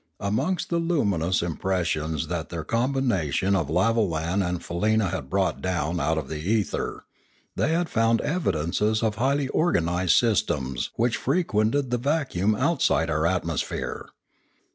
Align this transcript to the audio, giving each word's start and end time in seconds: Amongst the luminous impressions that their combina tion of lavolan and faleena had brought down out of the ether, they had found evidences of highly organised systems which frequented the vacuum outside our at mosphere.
Amongst 0.19 0.71
the 0.71 0.79
luminous 0.79 1.43
impressions 1.43 2.25
that 2.25 2.49
their 2.49 2.63
combina 2.63 3.31
tion 3.31 3.55
of 3.55 3.67
lavolan 3.69 4.41
and 4.43 4.59
faleena 4.59 5.11
had 5.11 5.29
brought 5.29 5.61
down 5.61 5.99
out 5.99 6.17
of 6.17 6.27
the 6.27 6.39
ether, 6.41 7.05
they 7.55 7.73
had 7.73 7.87
found 7.87 8.19
evidences 8.21 9.03
of 9.03 9.17
highly 9.17 9.47
organised 9.49 10.17
systems 10.17 10.89
which 10.95 11.17
frequented 11.17 11.91
the 11.91 11.99
vacuum 11.99 12.55
outside 12.55 13.11
our 13.11 13.27
at 13.27 13.43
mosphere. 13.43 14.07